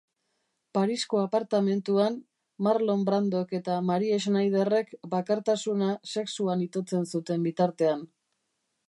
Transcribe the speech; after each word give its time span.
Parisko 0.75 1.17
apartamentuan 1.23 2.15
Marlon 2.67 3.03
Brandok 3.09 3.53
eta 3.59 3.75
Maria 3.91 4.17
Schneiderrek 4.25 4.89
bakartasuna 5.13 5.91
sexuan 6.15 6.65
itotzen 6.69 7.07
zuten 7.15 7.47
bitartean. 7.51 8.03